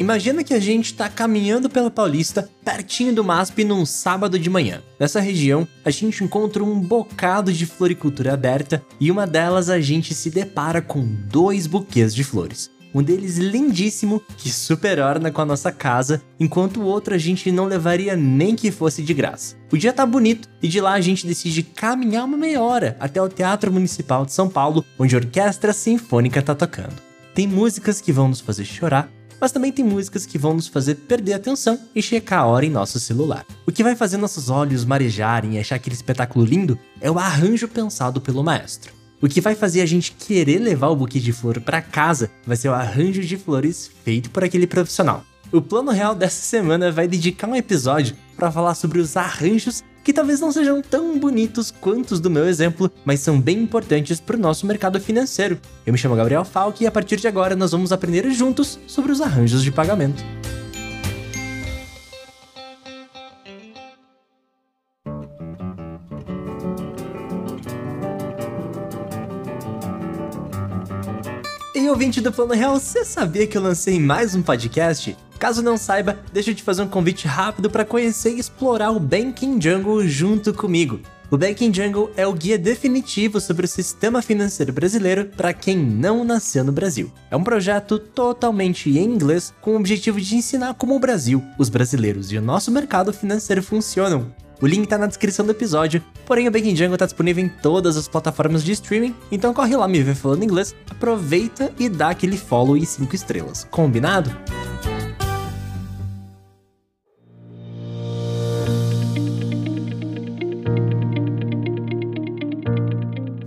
Imagina 0.00 0.42
que 0.42 0.54
a 0.54 0.58
gente 0.58 0.86
está 0.86 1.10
caminhando 1.10 1.68
pela 1.68 1.90
Paulista, 1.90 2.48
pertinho 2.64 3.14
do 3.14 3.22
MASP 3.22 3.64
num 3.64 3.84
sábado 3.84 4.38
de 4.38 4.48
manhã. 4.48 4.82
Nessa 4.98 5.20
região, 5.20 5.68
a 5.84 5.90
gente 5.90 6.24
encontra 6.24 6.64
um 6.64 6.80
bocado 6.80 7.52
de 7.52 7.66
floricultura 7.66 8.32
aberta 8.32 8.82
e 8.98 9.10
uma 9.10 9.26
delas 9.26 9.68
a 9.68 9.78
gente 9.78 10.14
se 10.14 10.30
depara 10.30 10.80
com 10.80 11.04
dois 11.04 11.66
buquês 11.66 12.14
de 12.14 12.24
flores. 12.24 12.70
Um 12.94 13.02
deles 13.02 13.36
lindíssimo, 13.36 14.22
que 14.38 14.48
super 14.48 15.00
orna 15.00 15.30
com 15.30 15.42
a 15.42 15.44
nossa 15.44 15.70
casa, 15.70 16.22
enquanto 16.40 16.80
o 16.80 16.86
outro 16.86 17.14
a 17.14 17.18
gente 17.18 17.52
não 17.52 17.66
levaria 17.66 18.16
nem 18.16 18.56
que 18.56 18.70
fosse 18.70 19.02
de 19.02 19.12
graça. 19.12 19.54
O 19.70 19.76
dia 19.76 19.92
tá 19.92 20.06
bonito 20.06 20.48
e 20.62 20.66
de 20.66 20.80
lá 20.80 20.94
a 20.94 21.00
gente 21.02 21.26
decide 21.26 21.62
caminhar 21.62 22.24
uma 22.24 22.38
meia 22.38 22.62
hora 22.62 22.96
até 22.98 23.20
o 23.20 23.28
Teatro 23.28 23.70
Municipal 23.70 24.24
de 24.24 24.32
São 24.32 24.48
Paulo, 24.48 24.82
onde 24.98 25.14
a 25.14 25.18
Orquestra 25.18 25.74
Sinfônica 25.74 26.40
tá 26.40 26.54
tocando. 26.54 26.96
Tem 27.34 27.46
músicas 27.46 28.00
que 28.00 28.12
vão 28.12 28.28
nos 28.28 28.40
fazer 28.40 28.64
chorar, 28.64 29.08
mas 29.40 29.52
também 29.52 29.72
tem 29.72 29.84
músicas 29.84 30.26
que 30.26 30.38
vão 30.38 30.54
nos 30.54 30.68
fazer 30.68 30.96
perder 30.96 31.32
a 31.32 31.36
atenção 31.36 31.78
e 31.94 32.02
checar 32.02 32.40
a 32.40 32.46
hora 32.46 32.66
em 32.66 32.70
nosso 32.70 33.00
celular. 33.00 33.46
O 33.66 33.72
que 33.72 33.82
vai 33.82 33.96
fazer 33.96 34.16
nossos 34.16 34.50
olhos 34.50 34.84
marejarem 34.84 35.54
e 35.54 35.58
achar 35.58 35.76
aquele 35.76 35.96
espetáculo 35.96 36.44
lindo 36.44 36.78
é 37.00 37.10
o 37.10 37.18
arranjo 37.18 37.66
pensado 37.66 38.20
pelo 38.20 38.44
maestro. 38.44 38.92
O 39.22 39.28
que 39.28 39.40
vai 39.40 39.54
fazer 39.54 39.82
a 39.82 39.86
gente 39.86 40.12
querer 40.12 40.58
levar 40.58 40.88
o 40.88 40.96
buquê 40.96 41.20
de 41.20 41.32
flor 41.32 41.60
para 41.60 41.82
casa 41.82 42.30
vai 42.46 42.56
ser 42.56 42.68
o 42.68 42.74
arranjo 42.74 43.22
de 43.22 43.36
flores 43.36 43.90
feito 44.02 44.30
por 44.30 44.42
aquele 44.42 44.66
profissional. 44.66 45.24
O 45.52 45.60
plano 45.60 45.90
real 45.90 46.14
dessa 46.14 46.40
semana 46.42 46.92
vai 46.92 47.08
dedicar 47.08 47.48
um 47.48 47.56
episódio 47.56 48.16
para 48.36 48.52
falar 48.52 48.74
sobre 48.74 49.00
os 49.00 49.16
arranjos 49.16 49.82
que 50.02 50.12
talvez 50.12 50.40
não 50.40 50.52
sejam 50.52 50.80
tão 50.80 51.18
bonitos 51.18 51.70
quanto 51.70 52.12
os 52.12 52.20
do 52.20 52.30
meu 52.30 52.46
exemplo, 52.48 52.90
mas 53.04 53.20
são 53.20 53.40
bem 53.40 53.58
importantes 53.58 54.20
para 54.20 54.36
o 54.36 54.40
nosso 54.40 54.66
mercado 54.66 55.00
financeiro. 55.00 55.58
Eu 55.84 55.92
me 55.92 55.98
chamo 55.98 56.16
Gabriel 56.16 56.44
Falk 56.44 56.82
e 56.82 56.86
a 56.86 56.90
partir 56.90 57.16
de 57.16 57.28
agora 57.28 57.54
nós 57.54 57.72
vamos 57.72 57.92
aprender 57.92 58.30
juntos 58.30 58.78
sobre 58.86 59.12
os 59.12 59.20
arranjos 59.20 59.62
de 59.62 59.70
pagamento. 59.70 60.22
E 71.74 71.88
ouvinte 71.88 72.20
do 72.20 72.30
Plano 72.30 72.54
Real, 72.54 72.78
você 72.78 73.04
sabia 73.04 73.46
que 73.46 73.56
eu 73.56 73.62
lancei 73.62 73.98
mais 73.98 74.34
um 74.34 74.42
podcast? 74.42 75.16
Caso 75.40 75.62
não 75.62 75.78
saiba, 75.78 76.18
deixa 76.34 76.50
eu 76.50 76.54
te 76.54 76.62
fazer 76.62 76.82
um 76.82 76.86
convite 76.86 77.26
rápido 77.26 77.70
para 77.70 77.82
conhecer 77.82 78.34
e 78.36 78.38
explorar 78.38 78.90
o 78.90 79.00
Banking 79.00 79.58
Jungle 79.58 80.06
junto 80.06 80.52
comigo. 80.52 81.00
O 81.30 81.38
Banking 81.38 81.72
Jungle 81.72 82.10
é 82.14 82.26
o 82.26 82.32
guia 82.34 82.58
definitivo 82.58 83.40
sobre 83.40 83.64
o 83.64 83.68
sistema 83.68 84.20
financeiro 84.20 84.70
brasileiro 84.70 85.30
para 85.34 85.54
quem 85.54 85.78
não 85.78 86.24
nasceu 86.24 86.62
no 86.62 86.72
Brasil. 86.72 87.10
É 87.30 87.36
um 87.36 87.42
projeto 87.42 87.98
totalmente 87.98 88.90
em 88.90 89.02
inglês 89.02 89.54
com 89.62 89.70
o 89.72 89.76
objetivo 89.76 90.20
de 90.20 90.36
ensinar 90.36 90.74
como 90.74 90.94
o 90.94 91.00
Brasil, 91.00 91.42
os 91.56 91.70
brasileiros 91.70 92.30
e 92.30 92.36
o 92.36 92.42
nosso 92.42 92.70
mercado 92.70 93.10
financeiro 93.10 93.62
funcionam. 93.62 94.34
O 94.60 94.66
link 94.66 94.86
tá 94.86 94.98
na 94.98 95.06
descrição 95.06 95.46
do 95.46 95.52
episódio, 95.52 96.04
porém 96.26 96.48
o 96.48 96.50
Banking 96.50 96.76
Jungle 96.76 96.98
tá 96.98 97.06
disponível 97.06 97.42
em 97.42 97.48
todas 97.48 97.96
as 97.96 98.06
plataformas 98.06 98.62
de 98.62 98.72
streaming, 98.72 99.14
então 99.32 99.54
corre 99.54 99.74
lá 99.74 99.88
me 99.88 100.02
ver 100.02 100.14
falando 100.14 100.44
inglês, 100.44 100.74
aproveita 100.90 101.72
e 101.78 101.88
dá 101.88 102.10
aquele 102.10 102.36
follow 102.36 102.76
e 102.76 102.84
5 102.84 103.14
estrelas. 103.14 103.66
Combinado? 103.70 104.30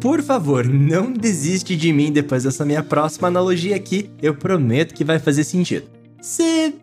Por 0.03 0.21
favor, 0.21 0.67
não 0.67 1.13
desiste 1.13 1.77
de 1.77 1.93
mim 1.93 2.11
depois 2.11 2.43
dessa 2.43 2.65
minha 2.65 2.83
próxima 2.83 3.29
analogia 3.29 3.73
aqui, 3.73 4.09
eu 4.21 4.35
prometo 4.35 4.93
que 4.93 5.01
vai 5.01 5.17
fazer 5.17 5.45
sentido. 5.45 5.85
Você 6.21 6.73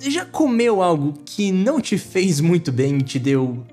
já 0.00 0.24
comeu 0.24 0.80
algo 0.80 1.12
que 1.24 1.50
não 1.50 1.80
te 1.80 1.98
fez 1.98 2.40
muito 2.40 2.70
bem 2.70 2.98
e 2.98 3.02
te 3.02 3.18
deu. 3.18 3.66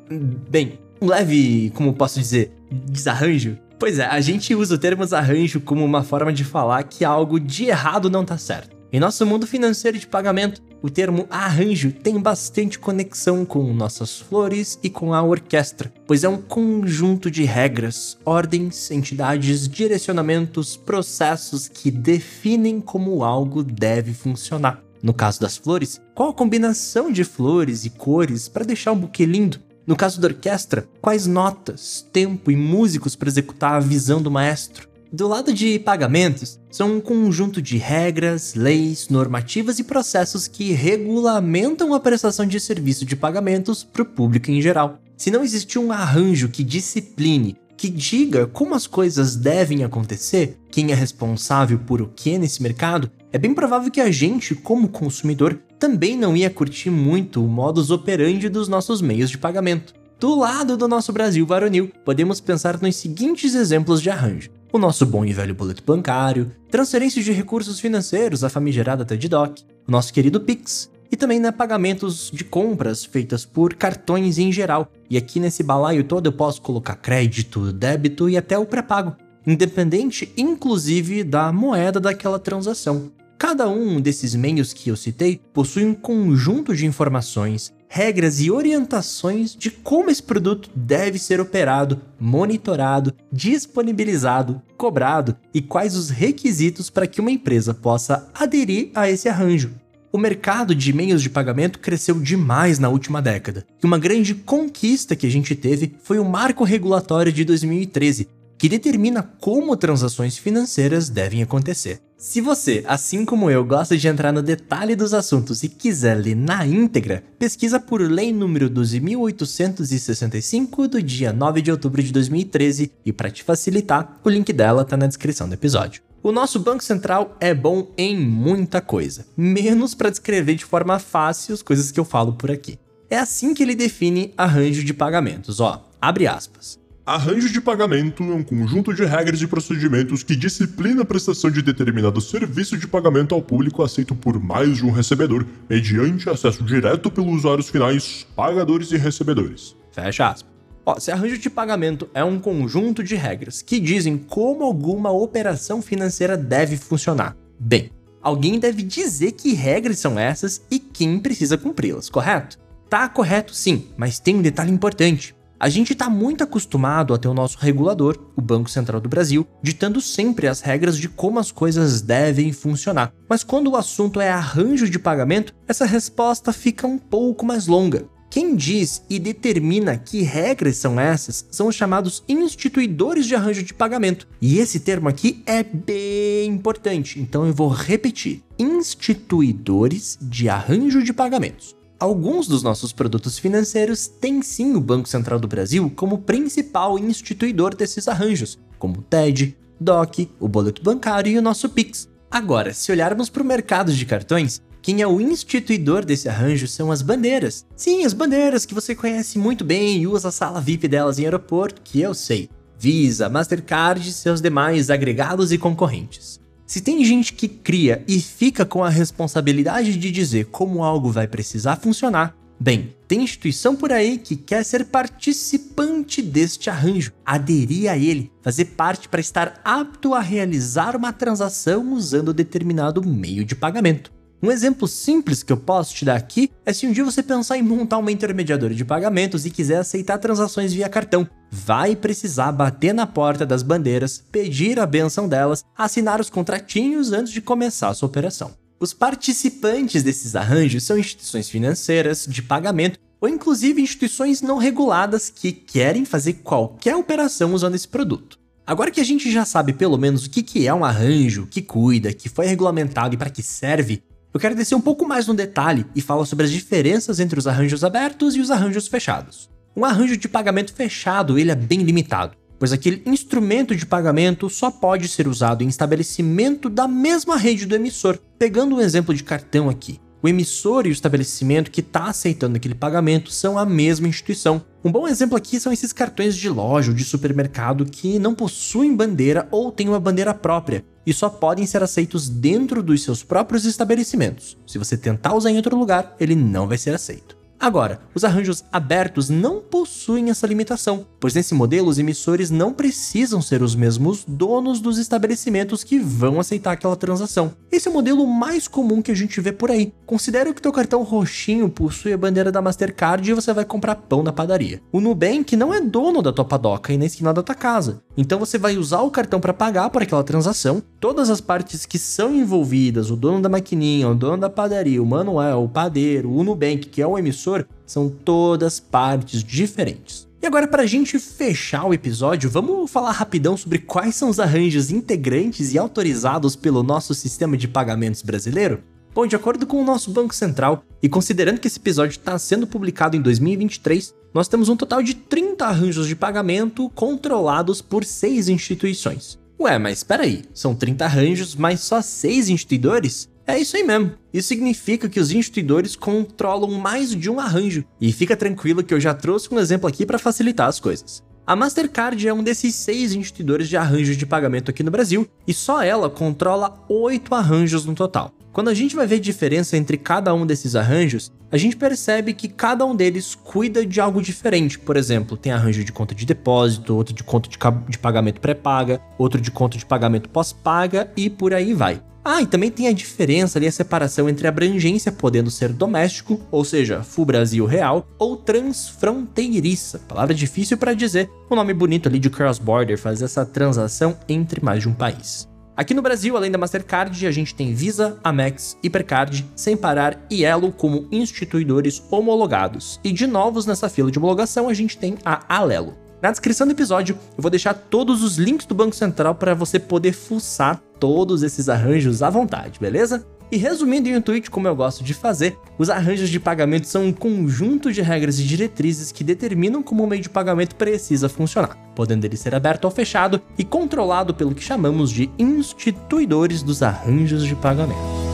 bem, 0.50 0.80
um 1.00 1.06
leve, 1.06 1.72
como 1.76 1.94
posso 1.94 2.18
dizer, 2.20 2.52
desarranjo? 2.72 3.56
Pois 3.78 4.00
é, 4.00 4.08
a 4.08 4.20
gente 4.22 4.56
usa 4.56 4.74
o 4.74 4.80
termo 4.80 5.04
desarranjo 5.04 5.62
como 5.62 5.86
uma 5.86 6.04
forma 6.04 6.34
de 6.34 6.44
falar 6.44 6.82
que 6.82 7.06
algo 7.06 7.40
de 7.40 7.66
errado 7.66 8.10
não 8.10 8.26
tá 8.26 8.40
certo. 8.40 8.76
Em 8.92 9.00
nosso 9.00 9.24
mundo 9.24 9.46
financeiro 9.46 10.00
de 10.00 10.08
pagamento, 10.08 10.64
o 10.86 10.90
termo 10.90 11.26
arranjo 11.32 11.92
tem 11.92 12.20
bastante 12.20 12.78
conexão 12.78 13.44
com 13.44 13.74
nossas 13.74 14.20
flores 14.20 14.78
e 14.84 14.90
com 14.90 15.16
a 15.16 15.24
orquestra, 15.24 15.92
pois 16.06 16.24
é 16.24 16.30
um 16.30 16.40
conjunto 16.40 17.32
de 17.32 17.44
regras, 17.44 18.20
ordens, 18.24 18.92
entidades, 18.92 19.68
direcionamentos, 19.68 20.78
processos 20.78 21.68
que 21.68 21.90
definem 21.90 22.80
como 22.80 23.24
algo 23.24 23.64
deve 23.64 24.14
funcionar. 24.14 24.80
No 25.02 25.12
caso 25.12 25.42
das 25.42 25.58
flores, 25.58 26.00
qual 26.14 26.30
a 26.30 26.34
combinação 26.36 27.12
de 27.12 27.24
flores 27.24 27.84
e 27.84 27.90
cores 27.90 28.48
para 28.48 28.64
deixar 28.64 28.92
um 28.92 29.00
buquê 29.00 29.26
lindo? 29.26 29.60
No 29.88 29.96
caso 29.96 30.22
da 30.22 30.28
orquestra, 30.28 30.88
quais 31.02 31.26
notas, 31.26 32.06
tempo 32.14 32.52
e 32.52 32.56
músicos 32.56 33.16
para 33.16 33.30
executar 33.30 33.74
a 33.74 33.80
visão 33.80 34.22
do 34.22 34.30
maestro? 34.30 34.88
Do 35.12 35.28
lado 35.28 35.54
de 35.54 35.80
pagamentos, 35.80 36.60
são 36.70 36.98
um 36.98 37.00
conjunto 37.00 37.62
de 37.62 37.78
regras, 37.78 38.56
leis, 38.56 39.08
normativas 39.08 39.78
e 39.80 39.84
processos 39.84 40.48
que 40.48 40.72
regulamentam 40.72 41.94
a 41.94 42.00
prestação 42.00 42.46
de 42.46 42.60
serviço 42.60 43.06
de 43.06 43.16
pagamentos 43.16 43.84
para 43.84 44.02
o 44.02 44.06
público 44.06 44.52
em 44.52 44.62
geral. 44.62 45.00
Se 45.16 45.32
não 45.32 45.44
existe 45.44 45.78
um 45.78 45.92
arranjo 45.92 46.50
que 46.50 46.64
discipline, 46.64 47.56
que 47.78 47.88
diga 47.88 48.48
como 48.48 48.74
as 48.74 48.88
coisas 48.88 49.36
devem 49.36 49.84
acontecer, 49.84 50.58
quem 50.72 50.92
é 50.92 50.96
responsável 50.96 51.78
por 51.80 52.02
o 52.02 52.12
que 52.14 52.38
nesse 52.38 52.62
mercado, 52.62 53.10
é 53.32 53.38
bem 53.38 53.54
provável 53.54 53.92
que 53.92 54.02
a 54.02 54.12
gente, 54.12 54.56
como 54.56 54.90
consumidor, 54.90 55.60
também 55.80 56.18
não 56.18 56.36
ia 56.36 56.50
curtir 56.50 56.90
muito 56.90 57.44
o 57.44 57.48
modus 57.48 57.92
operandi 57.92 58.50
dos 58.50 58.68
nossos 58.68 59.02
meios 59.02 59.30
de 59.30 59.38
pagamento. 59.38 59.94
Do 60.20 60.34
lado 60.36 60.76
do 60.76 60.88
nosso 60.88 61.14
Brasil 61.14 61.46
varonil, 61.46 61.92
podemos 62.04 62.40
pensar 62.42 62.82
nos 62.82 62.96
seguintes 62.96 63.54
exemplos 63.54 64.02
de 64.02 64.10
arranjo 64.10 64.50
o 64.72 64.78
nosso 64.78 65.06
bom 65.06 65.24
e 65.24 65.34
velho 65.34 65.56
boleto 65.56 65.84
bancário, 65.84 66.52
transferências 66.70 67.24
de 67.24 67.32
recursos 67.32 67.80
financeiros, 67.80 68.44
a 68.44 68.50
famigerada 68.50 69.06
TED-Doc, 69.06 69.60
o 69.88 69.92
nosso 69.92 70.14
querido 70.14 70.42
Pix, 70.42 70.92
e 71.12 71.16
também 71.16 71.40
né, 71.40 71.52
pagamentos 71.52 72.30
de 72.34 72.44
compras 72.44 73.06
feitas 73.06 73.46
por 73.46 73.74
cartões 73.76 74.38
em 74.38 74.52
geral. 74.52 74.92
E 75.10 75.18
aqui 75.18 75.40
nesse 75.40 75.64
balaio 75.64 76.04
todo 76.04 76.26
eu 76.26 76.34
posso 76.34 76.62
colocar 76.62 76.96
crédito, 76.96 77.72
débito 77.72 78.30
e 78.30 78.38
até 78.38 78.58
o 78.58 78.66
pré-pago, 78.66 79.16
independente 79.46 80.32
inclusive 80.36 81.24
da 81.24 81.52
moeda 81.52 82.00
daquela 82.00 82.40
transação. 82.40 83.12
Cada 83.38 83.68
um 83.68 84.00
desses 84.00 84.34
meios 84.34 84.74
que 84.74 84.90
eu 84.90 84.96
citei 84.96 85.42
possui 85.54 85.86
um 85.86 85.94
conjunto 85.94 86.76
de 86.76 86.86
informações, 86.86 87.74
regras 87.96 88.42
e 88.42 88.52
orientações 88.52 89.56
de 89.56 89.72
como 89.72 90.10
esse 90.10 90.22
produto 90.22 90.70
deve 90.76 91.18
ser 91.18 91.40
operado, 91.40 92.02
monitorado, 92.20 93.14
disponibilizado, 93.32 94.62
cobrado 94.76 95.34
e 95.54 95.62
quais 95.62 95.96
os 95.96 96.10
requisitos 96.10 96.90
para 96.90 97.08
que 97.08 97.22
uma 97.22 97.32
empresa 97.32 97.74
possa 97.74 98.30
aderir 98.34 98.90
a 98.94 99.10
esse 99.10 99.30
arranjo. 99.30 99.72
O 100.12 100.18
mercado 100.18 100.76
de 100.76 100.92
meios 100.92 101.22
de 101.22 101.30
pagamento 101.30 101.80
cresceu 101.80 102.20
demais 102.20 102.80
na 102.80 102.90
última 102.90 103.22
década, 103.22 103.66
e 103.82 103.86
uma 103.86 103.98
grande 103.98 104.36
conquista 104.36 105.16
que 105.16 105.26
a 105.26 105.32
gente 105.32 105.56
teve 105.56 105.96
foi 106.04 106.20
o 106.20 106.26
Marco 106.26 106.66
Regulatório 106.66 107.32
de 107.32 107.46
2013, 107.46 108.28
que 108.58 108.68
determina 108.68 109.24
como 109.40 109.78
transações 109.78 110.38
financeiras 110.38 111.08
devem 111.08 111.42
acontecer. 111.42 112.02
Se 112.18 112.40
você, 112.40 112.82
assim 112.88 113.26
como 113.26 113.52
eu, 113.52 113.66
gosta 113.66 113.98
de 113.98 114.08
entrar 114.08 114.32
no 114.32 114.42
detalhe 114.42 114.96
dos 114.96 115.14
assuntos 115.14 115.64
e 115.64 115.70
quiser 115.70 116.16
ler 116.16 116.34
na 116.34 116.66
íntegra, 116.66 117.26
pesquisa 117.38 117.78
por 117.78 118.02
Lei 118.02 118.32
número 118.32 118.70
12.865 118.70 120.88
do 120.88 121.04
dia 121.04 121.34
9 121.34 121.62
de 121.62 121.72
outubro 121.72 122.02
de 122.02 122.14
2013 122.14 122.90
e 123.06 123.12
para 123.12 123.30
te 123.30 123.44
facilitar, 123.44 124.18
o 124.24 124.30
link 124.30 124.54
dela 124.54 124.84
está 124.84 124.96
na 124.96 125.08
descrição 125.08 125.50
do 125.50 125.56
episódio. 125.56 126.02
O 126.24 126.32
nosso 126.32 126.58
Banco 126.58 126.86
Central 126.86 127.36
é 127.38 127.54
bom 127.54 127.92
em 127.98 128.18
muita 128.18 128.80
coisa, 128.80 129.26
menos 129.36 129.94
para 129.94 130.10
descrever 130.10 130.56
de 130.56 130.64
forma 130.64 130.98
fácil 131.00 131.54
as 131.54 131.62
coisas 131.62 131.92
que 131.92 132.00
eu 132.00 132.06
falo 132.06 132.32
por 132.34 132.50
aqui. 132.50 132.80
É 133.10 133.18
assim 133.18 133.54
que 133.54 133.62
ele 133.62 133.76
define 133.76 134.34
arranjo 134.38 134.86
de 134.86 134.94
pagamentos, 134.94 135.60
ó, 135.60 135.86
abre 136.02 136.28
aspas. 136.28 136.80
Arranjo 137.06 137.54
de 137.54 137.62
pagamento 137.62 138.24
é 138.24 138.34
um 138.34 138.42
conjunto 138.42 138.92
de 138.92 139.06
regras 139.06 139.40
e 139.40 139.46
procedimentos 139.46 140.24
que 140.24 140.36
disciplina 140.36 141.04
a 141.04 141.06
prestação 141.06 141.52
de 141.52 141.62
determinado 141.62 142.20
serviço 142.20 142.76
de 142.80 142.88
pagamento 142.88 143.36
ao 143.36 143.44
público 143.44 143.84
aceito 143.84 144.16
por 144.16 144.42
mais 144.42 144.78
de 144.78 144.84
um 144.84 144.90
recebedor, 144.90 145.46
mediante 145.70 146.28
acesso 146.28 146.64
direto 146.64 147.12
pelos 147.12 147.36
usuários 147.36 147.70
finais, 147.70 148.26
pagadores 148.36 148.92
e 148.92 148.98
recebedores. 148.98 149.76
Fecha 149.92 150.30
aspas. 150.30 150.52
Ó, 150.84 151.00
se 151.00 151.12
arranjo 151.12 151.38
de 151.38 151.48
pagamento 151.48 152.10
é 152.12 152.24
um 152.24 152.40
conjunto 152.40 153.04
de 153.04 153.14
regras 153.14 153.62
que 153.62 153.80
dizem 153.80 154.18
como 154.18 154.64
alguma 154.64 155.12
operação 155.12 155.84
financeira 155.84 156.36
deve 156.36 156.76
funcionar. 156.76 157.38
Bem, 157.60 157.92
alguém 158.20 158.58
deve 158.58 158.82
dizer 158.82 159.34
que 159.34 159.54
regras 159.54 160.00
são 160.00 160.18
essas 160.18 160.60
e 160.72 160.80
quem 160.80 161.20
precisa 161.20 161.56
cumpri-las, 161.56 162.10
correto? 162.10 162.58
Tá 162.90 163.08
correto 163.08 163.54
sim, 163.54 163.90
mas 163.96 164.18
tem 164.18 164.38
um 164.38 164.42
detalhe 164.42 164.72
importante. 164.72 165.36
A 165.58 165.70
gente 165.70 165.94
está 165.94 166.10
muito 166.10 166.44
acostumado 166.44 167.14
a 167.14 167.18
ter 167.18 167.30
o 167.30 167.34
nosso 167.34 167.58
regulador, 167.58 168.18
o 168.36 168.42
Banco 168.42 168.70
Central 168.70 169.00
do 169.00 169.08
Brasil, 169.08 169.48
ditando 169.64 170.02
sempre 170.02 170.48
as 170.48 170.60
regras 170.60 170.98
de 170.98 171.08
como 171.08 171.40
as 171.40 171.50
coisas 171.50 172.02
devem 172.02 172.52
funcionar. 172.52 173.14
Mas 173.30 173.44
quando 173.44 173.72
o 173.72 173.78
assunto 173.78 174.20
é 174.20 174.30
arranjo 174.30 174.90
de 174.90 175.00
pagamento, 175.00 175.54
essa 175.66 175.86
resposta 175.86 176.52
fica 176.52 176.86
um 176.86 176.98
pouco 176.98 177.46
mais 177.46 177.68
longa. 177.68 178.06
Quem 178.30 178.54
diz 178.54 179.02
e 179.10 179.18
determina 179.18 179.98
que 179.98 180.22
regras 180.22 180.76
são 180.76 181.00
essas 181.00 181.48
são 181.50 181.68
os 181.68 181.76
chamados 181.76 182.22
instituidores 182.28 183.26
de 183.26 183.34
arranjo 183.34 183.64
de 183.64 183.74
pagamento. 183.74 184.28
E 184.42 184.58
esse 184.58 184.82
termo 184.82 185.08
aqui 185.08 185.42
é 185.46 185.64
bem 185.64 186.50
importante, 186.50 187.18
então 187.18 187.46
eu 187.46 187.54
vou 187.54 187.70
repetir: 187.70 188.44
instituidores 188.60 190.18
de 190.22 190.50
arranjo 190.50 191.02
de 191.02 191.14
pagamentos. 191.14 191.78
Alguns 191.98 192.46
dos 192.46 192.62
nossos 192.62 192.92
produtos 192.92 193.40
financeiros 193.40 194.06
têm 194.06 194.42
sim 194.42 194.76
o 194.76 194.82
Banco 194.82 195.08
Central 195.08 195.40
do 195.40 195.48
Brasil 195.48 195.90
como 195.96 196.18
principal 196.18 197.00
instituidor 197.00 197.74
desses 197.74 198.10
arranjos, 198.10 198.60
como 198.78 199.00
o 199.00 199.02
TED, 199.02 199.58
DOC, 199.80 200.30
o 200.38 200.48
boleto 200.48 200.84
bancário 200.84 201.32
e 201.32 201.38
o 201.38 201.42
nosso 201.42 201.70
Pix. 201.70 202.10
Agora, 202.30 202.74
se 202.74 202.92
olharmos 202.92 203.30
para 203.30 203.42
o 203.42 203.46
mercado 203.46 203.94
de 203.94 204.06
cartões, 204.06 204.62
quem 204.82 205.02
é 205.02 205.08
o 205.08 205.22
instituidor 205.22 206.04
desse 206.04 206.28
arranjo 206.28 206.68
são 206.68 206.92
as 206.92 207.02
bandeiras. 207.02 207.66
Sim, 207.78 208.04
as 208.04 208.14
bandeiras 208.14 208.66
que 208.66 208.74
você 208.74 208.94
conhece 208.94 209.40
muito 209.40 209.64
bem 209.64 209.98
e 209.98 210.06
usa 210.06 210.28
a 210.28 210.32
sala 210.32 210.60
VIP 210.60 210.90
delas 210.90 211.18
em 211.18 211.24
aeroporto, 211.24 211.82
que 211.82 212.02
eu 212.02 212.14
sei. 212.14 212.50
Visa, 212.78 213.30
Mastercard 213.30 214.08
e 214.08 214.12
seus 214.12 214.42
demais 214.42 214.90
agregados 214.90 215.54
e 215.54 215.58
concorrentes. 215.58 216.42
Se 216.66 216.82
tem 216.82 217.06
gente 217.06 217.34
que 217.34 217.48
cria 217.48 218.04
e 218.08 218.20
fica 218.20 218.66
com 218.66 218.84
a 218.84 218.90
responsabilidade 218.90 219.96
de 219.98 220.12
dizer 220.12 220.46
como 220.46 220.84
algo 220.84 221.12
vai 221.12 221.28
precisar 221.28 221.76
funcionar, 221.76 222.36
bem, 222.60 222.96
tem 223.08 223.22
instituição 223.22 223.76
por 223.76 223.92
aí 223.92 224.18
que 224.18 224.36
quer 224.36 224.66
ser 224.66 224.86
participante 224.86 226.24
deste 226.24 226.68
arranjo, 226.68 227.12
aderir 227.24 227.92
a 227.92 227.96
ele, 227.96 228.32
fazer 228.42 228.66
parte 228.66 229.08
para 229.08 229.22
estar 229.22 229.62
apto 229.64 230.16
a 230.16 230.20
realizar 230.20 230.96
uma 230.96 231.14
transação 231.14 231.94
usando 231.94 232.34
determinado 232.34 233.06
meio 233.06 233.46
de 233.46 233.56
pagamento. 233.56 234.12
Um 234.42 234.52
exemplo 234.52 234.88
simples 234.88 235.44
que 235.44 235.54
eu 235.54 235.58
posso 235.58 235.94
te 235.94 236.04
dar 236.04 236.16
aqui 236.16 236.52
é 236.66 236.74
se 236.74 236.88
um 236.88 236.92
dia 236.92 237.06
você 237.06 237.22
pensar 237.22 237.58
em 237.58 237.64
montar 237.64 237.98
uma 237.98 238.12
intermediadora 238.12 238.74
de 238.74 238.84
pagamentos 238.84 239.46
e 239.46 239.52
quiser 239.52 239.78
aceitar 239.78 240.18
transações 240.18 240.74
via 240.74 240.90
cartão. 240.90 241.28
Vai 241.52 241.96
precisar 241.96 242.52
bater 242.52 242.94
na 242.94 243.08
porta 243.08 243.46
das 243.46 243.64
bandeiras, 243.64 244.24
pedir 244.32 244.80
a 244.80 244.86
benção 244.86 245.28
delas, 245.28 245.64
assinar 245.78 246.20
os 246.20 246.30
contratinhos 246.30 247.12
antes 247.12 247.32
de 247.32 247.42
começar 247.42 247.90
a 247.90 247.94
sua 247.94 248.08
operação. 248.08 248.54
Os 248.80 248.94
participantes 248.94 250.04
desses 250.04 250.36
arranjos 250.36 250.84
são 250.84 250.98
instituições 250.98 251.50
financeiras, 251.50 252.26
de 252.26 252.42
pagamento 252.42 253.00
ou 253.22 253.30
inclusive 253.30 253.82
instituições 253.82 254.42
não 254.42 254.58
reguladas 254.58 255.30
que 255.30 255.52
querem 255.52 256.06
fazer 256.06 256.34
qualquer 256.44 256.96
operação 256.96 257.54
usando 257.54 257.76
esse 257.76 257.88
produto. 257.88 258.38
Agora 258.68 258.92
que 258.92 259.00
a 259.00 259.04
gente 259.04 259.32
já 259.32 259.46
sabe 259.46 259.74
pelo 259.74 259.98
menos 259.98 260.26
o 260.26 260.30
que 260.30 260.68
é 260.68 260.74
um 260.74 260.84
arranjo, 260.84 261.48
que 261.48 261.62
cuida, 261.62 262.12
que 262.12 262.28
foi 262.28 262.48
regulamentado 262.48 263.14
e 263.14 263.18
para 263.18 263.30
que 263.30 263.44
serve, 263.44 264.04
eu 264.34 264.40
quero 264.40 264.56
descer 264.56 264.76
um 264.76 264.82
pouco 264.82 265.08
mais 265.08 265.28
no 265.28 265.34
detalhe 265.34 265.86
e 265.96 266.02
falar 266.02 266.26
sobre 266.26 266.46
as 266.46 266.52
diferenças 266.52 267.20
entre 267.20 267.40
os 267.40 267.48
arranjos 267.48 267.84
abertos 267.84 268.36
e 268.36 268.42
os 268.42 268.52
arranjos 268.52 268.88
fechados. 268.88 269.50
Um 269.78 269.84
arranjo 269.84 270.16
de 270.16 270.30
pagamento 270.30 270.74
fechado 270.74 271.38
ele 271.38 271.52
é 271.52 271.56
bem 271.56 271.80
limitado, 271.80 272.38
pois 272.58 272.72
aquele 272.72 273.04
instrumento 273.06 273.76
de 273.76 273.86
pagamento 273.86 274.50
só 274.50 274.72
pode 274.72 275.10
ser 275.10 275.28
usado 275.28 275.64
em 275.64 275.68
estabelecimento 275.68 276.70
da 276.70 276.88
mesma 276.88 277.36
rede 277.36 277.66
do 277.66 277.76
emissor. 277.76 278.18
Pegando 278.40 278.76
um 278.76 278.82
exemplo 278.82 279.14
de 279.14 279.22
cartão 279.22 279.68
aqui, 279.68 280.00
o 280.24 280.30
emissor 280.30 280.88
e 280.88 280.90
o 280.90 280.94
estabelecimento 280.94 281.70
que 281.70 281.82
está 281.82 282.06
aceitando 282.06 282.56
aquele 282.56 282.74
pagamento 282.74 283.32
são 283.32 283.58
a 283.58 283.66
mesma 283.66 284.08
instituição. 284.08 284.64
Um 284.82 284.92
bom 284.92 285.10
exemplo 285.10 285.36
aqui 285.36 285.60
são 285.60 285.74
esses 285.74 285.92
cartões 285.92 286.38
de 286.38 286.48
loja 286.48 286.92
ou 286.92 286.96
de 286.96 287.04
supermercado 287.04 287.86
que 287.86 288.18
não 288.18 288.34
possuem 288.34 288.96
bandeira 288.96 289.46
ou 289.52 289.74
têm 289.74 289.90
uma 289.90 290.00
bandeira 290.00 290.34
própria, 290.34 290.86
e 291.06 291.14
só 291.14 291.30
podem 291.30 291.66
ser 291.66 291.84
aceitos 291.84 292.30
dentro 292.30 292.82
dos 292.82 293.04
seus 293.04 293.24
próprios 293.24 293.66
estabelecimentos. 293.66 294.58
Se 294.66 294.78
você 294.78 294.96
tentar 294.96 295.36
usar 295.36 295.52
em 295.52 295.58
outro 295.58 295.78
lugar, 295.78 296.16
ele 296.18 296.34
não 296.34 296.66
vai 296.66 296.78
ser 296.78 296.96
aceito. 296.96 297.36
Agora, 297.60 298.00
os 298.14 298.24
arranjos 298.24 298.64
abertos 298.72 299.30
não 299.30 299.62
possuem 299.62 300.30
essa 300.30 300.46
limitação, 300.46 301.06
pois 301.20 301.34
nesse 301.34 301.54
modelo 301.54 301.90
os 301.90 301.98
emissores 301.98 302.52
não 302.52 302.74
precisam 302.74 303.42
ser 303.42 303.62
os 303.62 303.76
mesmos 303.76 304.24
donos 304.28 304.80
dos 304.80 304.98
estabelecimentos 304.98 305.84
que 305.84 305.98
vão 305.98 306.40
aceitar 306.40 306.74
aquela 306.74 306.96
transação. 306.96 307.54
Esse 307.72 307.88
é 307.88 307.92
o 307.92 307.94
modelo 307.94 308.28
mais 308.28 308.68
comum 308.68 309.02
que 309.02 309.12
a 309.12 309.16
gente 309.16 309.40
vê 309.42 309.52
por 309.52 309.72
aí. 309.72 309.94
Considere 310.06 310.54
que 310.54 310.62
teu 310.62 310.72
cartão 310.72 311.02
roxinho 311.04 311.70
possui 311.70 312.14
a 312.14 312.18
bandeira 312.18 312.52
da 312.52 312.62
Mastercard 312.62 313.30
e 313.30 313.34
você 313.34 313.52
vai 313.54 313.66
comprar 313.66 313.96
pão 313.96 314.22
na 314.22 314.32
padaria. 314.32 314.82
O 314.92 315.02
Nubank 315.02 315.56
não 315.56 315.74
é 315.74 315.82
dono 315.82 316.22
da 316.22 316.32
tua 316.32 316.46
padoca 316.46 316.94
e 316.94 316.98
na 316.98 317.06
esquina 317.06 317.34
da 317.34 317.42
tua 317.42 317.56
casa. 317.56 318.02
Então 318.18 318.40
você 318.40 318.58
vai 318.58 318.78
usar 318.78 319.02
o 319.02 319.12
cartão 319.12 319.40
para 319.40 319.54
pagar 319.54 319.90
por 319.90 320.04
aquela 320.04 320.24
transação. 320.24 320.84
Todas 321.00 321.30
as 321.30 321.42
partes 321.42 321.86
que 321.86 321.98
são 321.98 322.34
envolvidas, 322.34 323.10
o 323.10 323.16
dono 323.16 323.42
da 323.42 323.50
maquininha, 323.50 324.10
o 324.10 324.16
dono 324.16 324.38
da 324.38 324.50
padaria, 324.50 325.02
o 325.02 325.06
Manuel, 325.06 325.64
o 325.64 325.70
padeiro, 325.70 326.32
o 326.32 326.44
Nubank, 326.44 326.88
que 326.88 327.02
é 327.02 327.08
o 327.08 327.18
emissor 327.18 327.45
são 327.86 328.10
todas 328.10 328.80
partes 328.80 329.44
diferentes. 329.44 330.28
E 330.42 330.48
agora, 330.48 330.68
para 330.68 330.84
a 330.84 330.86
gente 330.86 331.18
fechar 331.18 331.86
o 331.86 331.94
episódio, 331.94 332.50
vamos 332.50 332.92
falar 332.92 333.12
rapidão 333.12 333.58
sobre 333.58 333.80
quais 333.80 334.16
são 334.16 334.30
os 334.30 334.40
arranjos 334.40 334.92
integrantes 334.92 335.74
e 335.74 335.78
autorizados 335.78 336.56
pelo 336.56 336.84
nosso 336.84 337.16
sistema 337.16 337.58
de 337.58 337.68
pagamentos 337.68 338.22
brasileiro? 338.22 338.84
Bom, 339.14 339.26
de 339.26 339.36
acordo 339.36 339.66
com 339.66 339.82
o 339.82 339.86
nosso 339.86 340.12
Banco 340.12 340.36
Central, 340.36 340.84
e 341.02 341.08
considerando 341.08 341.60
que 341.60 341.68
esse 341.68 341.80
episódio 341.80 342.12
está 342.12 342.38
sendo 342.38 342.68
publicado 342.68 343.16
em 343.16 343.22
2023, 343.22 344.14
nós 344.34 344.48
temos 344.48 344.68
um 344.68 344.76
total 344.76 345.02
de 345.02 345.16
30 345.16 345.66
arranjos 345.66 346.08
de 346.08 346.16
pagamento 346.16 346.90
controlados 346.90 347.82
por 347.82 348.04
seis 348.04 348.50
instituições. 348.50 349.40
Ué, 349.60 349.80
mas 349.80 350.00
espera 350.00 350.24
aí, 350.24 350.44
são 350.54 350.76
30 350.76 351.06
arranjos, 351.06 351.56
mas 351.56 351.80
só 351.80 352.02
seis 352.02 352.50
instituidores? 352.50 353.30
É 353.48 353.60
isso 353.60 353.78
aí 353.78 353.84
mesmo. 353.84 354.14
Isso 354.34 354.48
significa 354.48 355.08
que 355.08 355.20
os 355.20 355.32
instituidores 355.32 355.96
controlam 355.96 356.72
mais 356.72 357.12
de 357.12 357.30
um 357.30 357.40
arranjo. 357.40 357.86
E 358.02 358.12
fica 358.12 358.36
tranquilo 358.36 358.84
que 358.84 358.94
eu 358.94 359.00
já 359.00 359.14
trouxe 359.14 359.54
um 359.54 359.60
exemplo 359.60 359.88
aqui 359.88 360.06
para 360.06 360.18
facilitar 360.18 360.68
as 360.68 360.80
coisas. 360.80 361.24
A 361.46 361.56
Mastercard 361.56 362.28
é 362.28 362.34
um 362.34 362.42
desses 362.42 362.74
seis 362.74 363.14
instituidores 363.14 363.70
de 363.70 363.78
arranjos 363.78 364.18
de 364.18 364.26
pagamento 364.26 364.72
aqui 364.72 364.82
no 364.82 364.90
Brasil 364.90 365.28
e 365.48 365.54
só 365.54 365.84
ela 365.84 366.10
controla 366.10 366.84
oito 366.90 367.36
arranjos 367.36 367.86
no 367.86 367.94
total. 367.94 368.32
Quando 368.52 368.70
a 368.70 368.74
gente 368.74 368.96
vai 368.96 369.06
ver 369.06 369.20
diferença 369.20 369.78
entre 369.78 369.96
cada 369.96 370.34
um 370.34 370.44
desses 370.44 370.76
arranjos, 370.76 371.32
a 371.52 371.58
gente 371.58 371.76
percebe 371.76 372.34
que 372.34 372.48
cada 372.48 372.84
um 372.84 372.96
deles 372.96 373.36
cuida 373.36 373.86
de 373.86 374.02
algo 374.02 374.24
diferente. 374.24 374.80
Por 374.80 374.98
exemplo, 374.98 375.38
tem 375.38 375.52
arranjo 375.52 375.84
de 375.84 375.92
conta 375.92 376.16
de 376.16 376.26
depósito, 376.26 376.96
outro 376.96 377.14
de 377.14 377.24
conta 377.24 377.48
de, 377.48 377.60
de 377.90 378.00
pagamento 378.00 378.42
pré-paga, 378.42 379.00
outro 379.16 379.40
de 379.40 379.52
conta 379.52 379.78
de 379.78 379.86
pagamento 379.86 380.30
pós-paga 380.30 381.12
e 381.16 381.30
por 381.30 381.54
aí 381.54 381.76
vai. 381.76 382.02
Ah, 382.28 382.42
e 382.42 382.48
também 382.48 382.72
tem 382.72 382.88
a 382.88 382.92
diferença 382.92 383.60
ali, 383.60 383.68
a 383.68 383.72
separação 383.72 384.28
entre 384.28 384.48
abrangência 384.48 385.12
podendo 385.12 385.52
ser 385.52 385.72
doméstico, 385.72 386.42
ou 386.50 386.66
seja, 386.66 387.04
full 387.04 387.24
Brasil 387.24 387.68
real, 387.68 388.08
ou 388.18 388.36
transfronteiriça, 388.36 390.00
palavra 390.08 390.34
difícil 390.34 390.76
para 390.76 390.96
dizer, 390.96 391.30
um 391.52 391.56
nome 391.56 391.72
bonito 391.72 392.10
ali 392.10 392.18
de 392.18 392.32
cross-border, 392.32 392.98
fazer 392.98 393.26
essa 393.26 393.46
transação 393.46 394.18
entre 394.28 394.60
mais 394.60 394.82
de 394.82 394.90
um 394.90 394.94
país. 394.94 395.48
Aqui 395.78 395.94
no 395.94 396.02
Brasil, 396.02 396.36
além 396.36 396.50
da 396.50 396.58
Mastercard, 396.58 397.28
a 397.28 397.32
gente 397.32 397.54
tem 397.54 397.76
Visa, 397.76 398.18
Amex, 398.24 398.76
Hipercard, 398.82 399.46
Sem 399.56 399.78
Parar 399.78 400.26
e 400.28 400.44
Elo 400.44 400.72
como 400.72 401.08
instituidores 401.12 402.02
homologados. 402.10 403.00
E 403.04 403.12
de 403.12 403.28
novos 403.28 403.68
nessa 403.68 403.88
fila 403.88 404.10
de 404.10 404.18
homologação, 404.18 404.68
a 404.68 404.74
gente 404.74 404.98
tem 404.98 405.16
a 405.24 405.44
Alelo. 405.48 406.05
Na 406.26 406.32
descrição 406.32 406.66
do 406.66 406.74
episódio, 406.74 407.16
eu 407.38 407.42
vou 407.44 407.52
deixar 407.52 407.76
todos 407.76 408.24
os 408.24 408.40
links 408.40 408.66
do 408.66 408.74
Banco 408.74 408.96
Central 408.96 409.36
para 409.36 409.54
você 409.54 409.78
poder 409.78 410.12
fuçar 410.12 410.82
todos 411.00 411.44
esses 411.44 411.70
arranjos 411.70 412.24
à 412.24 412.32
vontade, 412.32 412.80
beleza? 412.80 413.24
E 413.52 413.58
resumindo 413.58 414.10
em 414.10 414.18
um 414.18 414.22
tweet, 414.22 414.50
como 414.50 414.68
eu 414.68 414.76
gosto 414.76 415.04
de 415.04 415.14
fazer, 415.14 415.56
os 415.78 415.88
arranjos 415.88 416.32
de 416.32 416.40
pagamento 416.40 416.88
são 416.88 417.06
um 417.06 417.14
conjunto 417.14 417.94
de 417.94 418.02
regras 418.02 418.40
e 418.40 418.44
diretrizes 418.44 419.12
que 419.12 419.24
determinam 419.24 419.84
como 419.84 420.04
o 420.04 420.08
meio 420.08 420.24
de 420.24 420.30
pagamento 420.30 420.76
precisa 420.76 421.30
funcionar, 421.30 421.78
podendo 421.94 422.26
ele 422.26 422.38
ser 422.38 422.56
aberto 422.56 422.86
ou 422.86 422.92
fechado 422.92 423.40
e 423.56 423.64
controlado 423.64 424.34
pelo 424.34 424.56
que 424.56 424.64
chamamos 424.64 425.12
de 425.12 425.30
instituidores 425.38 426.64
dos 426.64 426.82
arranjos 426.82 427.46
de 427.46 427.54
pagamento. 427.54 428.25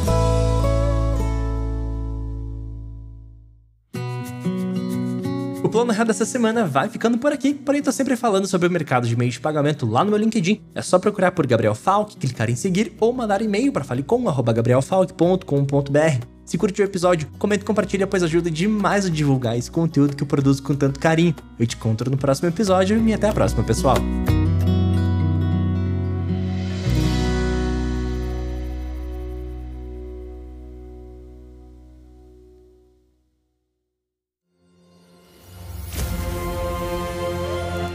Plano 5.72 5.92
Real 5.94 6.06
dessa 6.06 6.26
semana 6.26 6.66
vai 6.66 6.90
ficando 6.90 7.18
por 7.18 7.32
aqui, 7.32 7.54
porém 7.54 7.82
tô 7.82 7.94
sempre 7.94 8.18
falando 8.18 8.46
sobre 8.46 8.68
o 8.68 8.72
mercado 8.72 9.08
de 9.08 9.16
meios 9.16 9.36
de 9.36 9.40
pagamento 9.40 9.86
lá 9.86 10.04
no 10.04 10.12
meu 10.12 10.20
LinkedIn. 10.20 10.62
É 10.76 10.82
só 10.82 11.00
procurar 11.00 11.32
por 11.32 11.48
Gabriel 11.48 11.74
Falk, 11.74 12.18
clicar 12.18 12.50
em 12.50 12.58
seguir 12.58 12.92
ou 13.00 13.14
mandar 13.14 13.42
e-mail 13.42 13.72
para 13.72 13.86
falecom@gabrielfalk.com.br. 13.86 16.26
Se 16.44 16.58
curtiu 16.58 16.86
o 16.86 16.90
episódio, 16.90 17.30
comenta 17.40 17.64
e 17.64 17.66
compartilha, 17.66 18.06
pois 18.06 18.22
ajuda 18.22 18.52
demais 18.52 19.06
a 19.06 19.10
divulgar 19.10 19.58
esse 19.58 19.72
conteúdo 19.72 20.14
que 20.14 20.24
eu 20.24 20.28
produzo 20.28 20.62
com 20.62 20.76
tanto 20.76 21.00
carinho. 21.00 21.34
Eu 21.58 21.66
te 21.66 21.78
encontro 21.78 22.12
no 22.12 22.18
próximo 22.18 22.50
episódio 22.50 23.02
e 23.08 23.14
até 23.14 23.30
a 23.30 23.34
próxima, 23.34 23.64
pessoal. 23.64 23.96